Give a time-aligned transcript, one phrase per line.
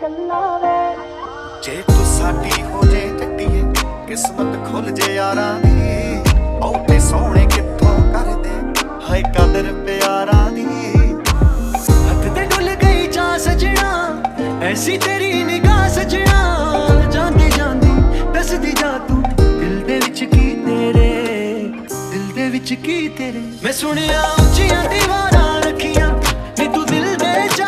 [0.00, 3.62] ਜੇ ਤੂੰ ਸਾਡੀ ਹੋ ਜੇ ਜੱਟੀਏ
[4.08, 6.18] ਕਿਸਮਤ ਖੁੱਲ ਜੇ ਯਾਰਾਂ ਦੀ।
[6.60, 8.50] ਬਹੁਤੇ ਸੋਹਣੇ ਕਿੱਥੋਂ ਕਰਦੇ?
[9.08, 10.66] ਹਾਏ ਕਦਰ ਪਿਆਰਾਂ ਦੀ।
[12.00, 14.22] ਹੱਥ ਤੇ ਡੁੱਲ ਗਈ ਜਾ ਸਜਣਾ,
[14.62, 16.40] ਐਸੀ ਤੇਰੀ ਨਿਗਾਹ ਸਜਣਾ।
[17.10, 17.90] ਜਾਂਦੀ ਜਾਂਦੀ
[18.34, 21.10] ਦੱਸਦੀ ਜਾ ਤੂੰ, ਦਿਲ ਦੇ ਵਿੱਚ ਕੀ ਤੇਰੇ?
[22.12, 23.42] ਦਿਲ ਦੇ ਵਿੱਚ ਕੀ ਤੇਰੇ?
[23.64, 26.08] ਮੈਂ ਸੁਣਿਆ ਉੱਚੀਆਂ ਦੀਵਾਰਾਂ ਰੱਖੀਆਂ,
[26.58, 27.67] ਨੀ ਤੂੰ ਦਿਲ ਦੇ ਚਾਰ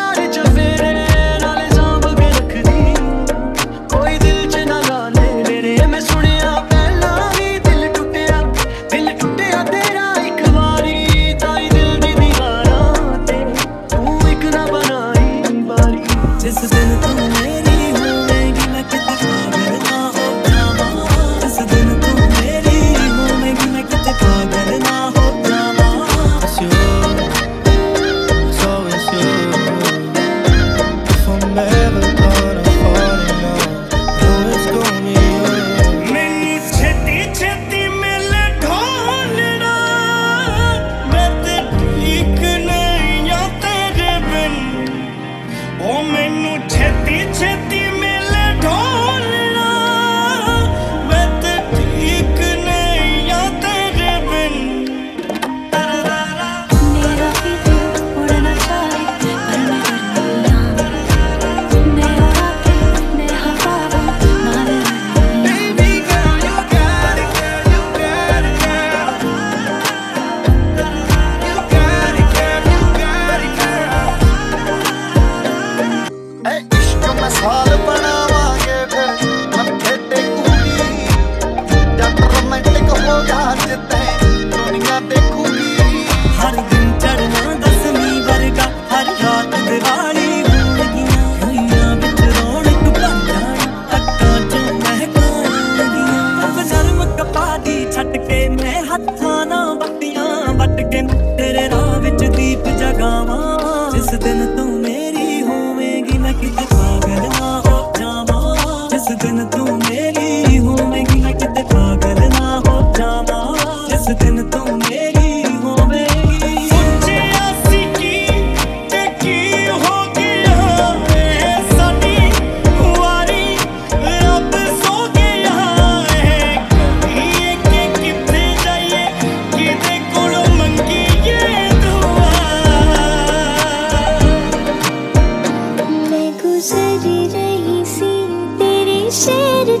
[106.31, 112.61] ਮੈਂ ਕਿਤੇ ਪਾਗਲ ਨਾ ਹੋ ਜਾਵਾਂ। ਜਿਸ ਦਿਨ ਤੂੰ ਮੇਰੀ ਹੋਵੇਂਗੀ ਮੈਂ ਕਿਤੇ ਪਾਗਲ ਨਾ
[112.67, 115.10] ਹੋ ਜਾਵਾਂ। ਜਿਸ ਦਿਨ ਤੂੰ ਮੇਰੀ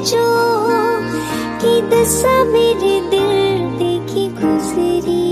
[0.04, 0.24] चो
[1.60, 3.32] की दसा मेरे दिल
[3.78, 5.24] दी की गुजरी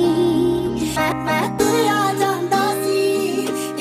[1.26, 3.00] ਮੈਂ ਤੁਰਿਆ ਜਾਂਦਾ ਸੀ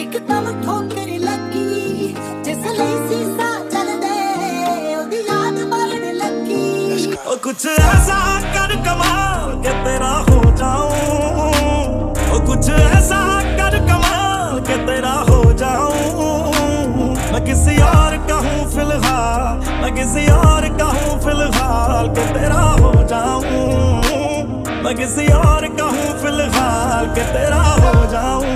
[0.04, 2.08] ਇੱਕਦਮ ਠੋਕਰ ਲੱਗੀ
[2.46, 4.16] ਜਿਸ ਲਈ ਸੀਸਾ ਚੱਲਦੇ
[4.96, 6.62] ਉਹਦੀ ਯਾਦ ਬਾਲਣ ਲੱਗੀ
[7.26, 7.62] ओ कुछ
[7.92, 8.18] ऐसा
[8.56, 10.87] कर कमाल के तेरा हो जाऊं
[19.18, 23.64] मैं किसी और का हूँ फिलहाल के तेरा हो जाऊं
[24.84, 28.47] मैं किसी और का हूँ फिलहाल के तेरा हो जाऊं